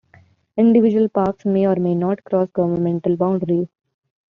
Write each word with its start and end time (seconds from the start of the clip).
Individual 0.57 1.07
parks 1.09 1.45
may 1.45 1.67
or 1.67 1.75
may 1.75 1.93
not 1.93 2.23
cross 2.23 2.49
governmental 2.53 3.15
boundaries. 3.15 3.67